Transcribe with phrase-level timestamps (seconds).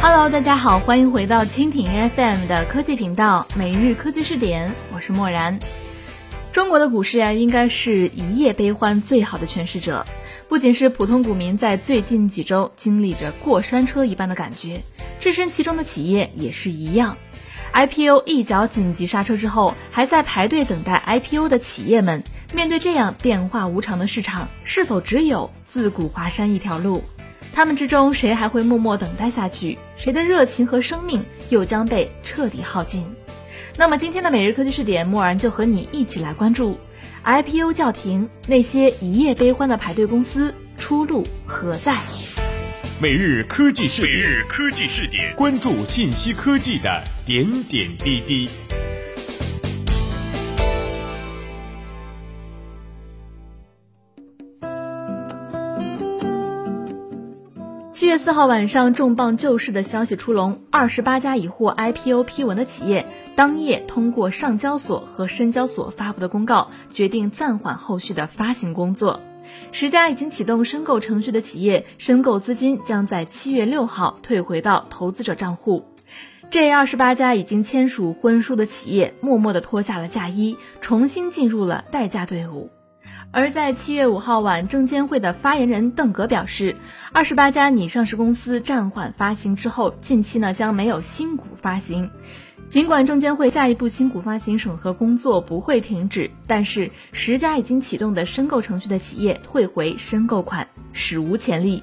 [0.00, 5.58] Hello，大家好，欢迎回到蜻蜓 FM 的科技频道，每日科技视点，我是默然。
[6.52, 10.06] 中国的股市呀，应该是一夜悲欢最好的诠释者。
[10.48, 14.80] 不仅是普通股民在最近几周经历着过山车一般的感觉，
[15.18, 17.16] 置身其中的企业也是一样。
[17.72, 22.22] IPO 一脚紧急刹车之后，还在排队等待 IPO 的企业们，
[22.54, 27.02] 面对这样变化无常的市场，是否只有自古华山一条路？
[27.58, 29.76] 他们之中谁还会默默等待下去？
[29.96, 33.04] 谁的热情和生命又将被彻底耗尽？
[33.76, 36.78] 那么今天的每日科技视点，默然就和你一起来关注
[37.24, 41.96] IPO 叫停，那些一夜悲欢的排队公司出路何在？
[43.02, 48.48] 每日科技视点，每日科技视点，关注信息科技的点点滴滴。
[58.08, 63.06] 月四号晚上，重磅救市的消息出笼，二十八家已获 IPO 批文的企业，
[63.36, 69.20] 当夜通过上交所和深交所发布的公告，决定暂缓后续的发行工作。
[69.72, 75.84] 十家已经启动申购程序的企业，申购资金将在七月六号退回到投资者账户。
[76.50, 82.70] 这二十八家已经签署婚书的企业，默默地脱下了嫁衣，重新进入了待嫁队伍。
[83.30, 86.76] 而在七月五号晚，证监会的发言人邓格表示，
[87.12, 92.10] 二十八家拟上市公司暂缓发行之后，近期呢将没有新股发行。
[92.70, 101.82] 尽管证监会下一步新股发行审核工作不会停止，但是十家已经启动的申购程序的企业退回申购款史无前例。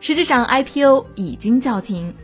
[0.00, 2.14] 实质上，IPO 已经叫停。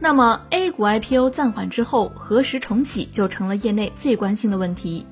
[0.00, 5.06] 那么，A 股 IPO 暂缓之后何时重启，就成了业内最关心的问题。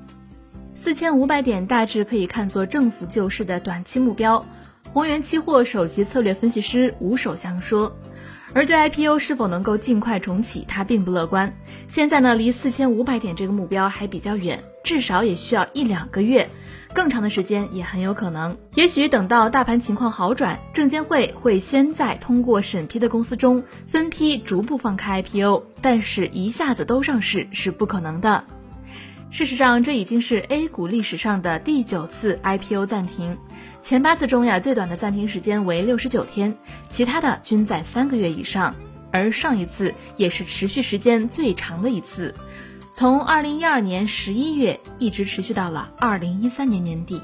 [0.83, 4.45] 四千五百点大致可以看作政府救市的短期目标。
[4.91, 7.95] 宏源期货首席策略分析师吴守祥说。
[8.53, 11.53] 而对 IPO 是否能够尽快重启，他并不乐观。
[11.87, 16.49] 现在呢，离四千五百点这个目标还比较远，至少也需要一两个月，
[16.93, 18.57] 更长的时间也很有可能。
[18.75, 28.43] 也许等到大盘情况好转，证监会会先在通过审批的公司中分批逐步放开 IPO，但是一下子都上市是不可能的。
[29.33, 33.35] 事实上，这已经是 A 股历史上的第九次 IPO 暂停。
[33.81, 36.55] 前八次中呀，最短的暂停时间为六十九天，
[36.91, 38.75] 其他的均在三个月以上。
[39.11, 42.35] 而上一次也是持续时间最长的一次，
[42.91, 47.19] 从二零一二年十一月一直持续到了二零一三年年底。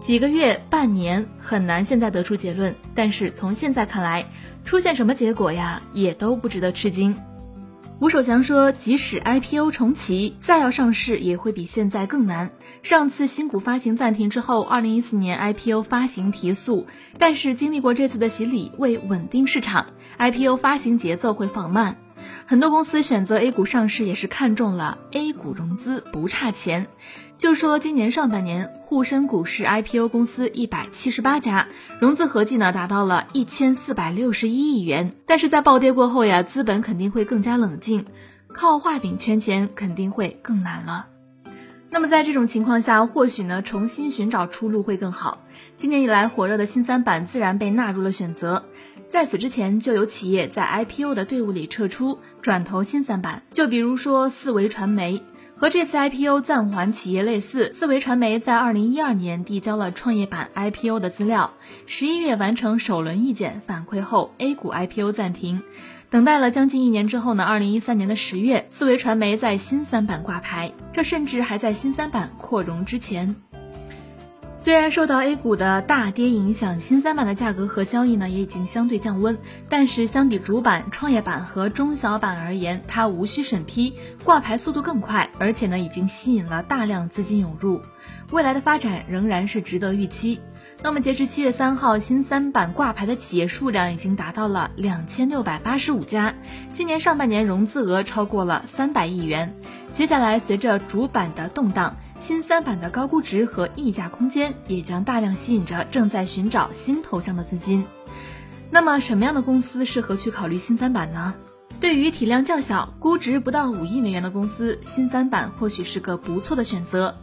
[0.00, 4.24] 几个月、半年很难现在得出结论，但是从现在看来，
[4.64, 7.14] 出现什么结果呀，也都不值得吃惊。
[8.02, 12.50] 吴守强说：“即使 IPO 重启，再要上市也会比现在更难。
[12.82, 19.86] 上次新股发行暂停之后二零一四年 IPO 发行提速，但是经历过这次的洗礼，为稳定市场
[20.18, 22.01] ，IPO 发行节奏会放慢。
[22.46, 26.86] 很多公司选择 A 股上市，也是看中了 A 股融资不差钱。”
[27.38, 31.66] 就说今年上半年沪深股市 IPO 公司一百七十八家，
[31.98, 35.16] 融资合计呢达到了一千四百六十一亿元。
[35.26, 38.04] 但是在暴跌过后呀，资本肯定会更加冷静，
[38.54, 41.06] 靠画饼圈钱肯定会更难了。
[41.90, 45.42] 那么在这种情况下，或许呢重新寻找出路会更好。
[45.76, 48.64] 今年以来火热的新三板自然被纳入了选择。
[49.12, 55.22] 在此之前，就有企业在 IPO 的队伍里撤出，转投新三板，就比如说四维传媒。
[55.54, 61.52] 和这次 IPO 暂缓企业类似，四维传媒在二零一二年递交了创业板 IPO 的资料，
[61.84, 65.60] 十一月完成首轮意见反馈后，A 股 IPO 暂停，
[66.08, 73.36] 等待了将近一年之后呢，二零一三年的十月，四维传媒在新三板挂牌，这甚至还在新三板扩容之前。
[74.62, 79.36] 虽然受到 A 股的大跌影响，新三板的价格和交易呢也已经相对降温，
[79.68, 87.82] 但是相比主板、创业板和中小板而言，它无需审批，挂牌速度更快，而且呢已经吸引了大量资金涌入，
[88.30, 90.38] 未来的发展仍然是值得预期。
[90.80, 96.36] 那么截至七月三号，新三板挂牌的企业数量已经达到了两千六百八十五家，
[96.72, 99.56] 今年上半年融资额超过了三百亿元。
[99.92, 101.96] 接下来随着主板的动荡。
[102.22, 107.84] 新三板的高估值和溢价空间也将大量吸引着正在寻找新头像的资金。
[108.70, 111.34] 那么，什么样的公司适合去考虑新三板呢？
[111.80, 117.16] 对于体量较小、估值不到五亿美元的公司，新三板或许是个不错的选择。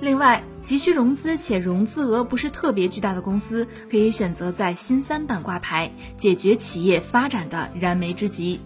[0.00, 8.58] 另外，急需融资且融资额不是特别巨大的公司，可以选择在新三板挂牌，解决企业发展的燃眉之急。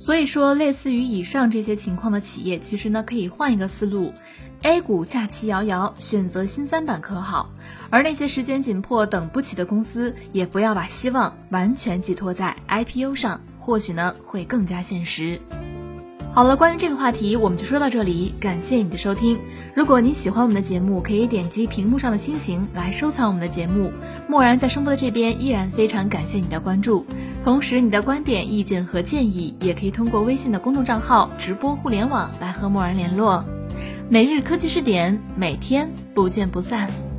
[0.00, 4.12] 所以说，类似于以上这些情况的企业，其实呢可以换一个思路
[4.62, 7.50] ，A 股假期遥遥，选择新三板可好？
[7.90, 13.42] 而那些时间紧迫、等不起的公司，也不要把希望完全寄托在 IPO 上。
[13.60, 15.38] 或许呢会更加现实。
[16.32, 18.32] 好了，关于这个话题，我们就说到这里。
[18.38, 19.36] 感谢你的收听。
[19.74, 23.92] 如果你喜欢我们的节目，可以点击屏幕上的星星来收藏我们的节目。
[24.28, 27.04] 默然在声波的这边依然非常感谢你的关注。
[27.44, 33.44] 同时，你的观点、意见和建议也可以通过微信的公众账号“直播互联网”来和默然联络。
[34.08, 37.09] 每日科技视点，每天不见不散。